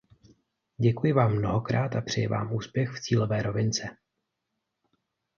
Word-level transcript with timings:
Děkuji 0.77 1.13
vám 1.13 1.33
mnohokrát 1.35 1.95
a 1.95 2.01
přeji 2.01 2.27
vám 2.27 2.53
úspěch 2.53 2.89
v 2.89 2.99
cílové 3.01 3.41
rovince. 3.43 3.97